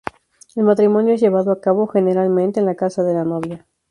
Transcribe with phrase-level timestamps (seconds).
[0.55, 3.67] El matrimonio es llevado a cabo, generalmente, en la casa de la novia.